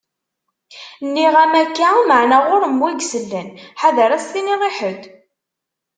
Nniɣ-am 1.05 1.53
akka, 1.61 1.89
maɛna 2.07 2.39
ɣur-m 2.47 2.81
wi 2.83 2.91
isellen. 3.01 3.49
Ḥader 3.81 4.09
ad 4.11 4.15
as-tiniḍ 4.21 4.61
i 4.69 4.71
ḥedd! 4.77 5.01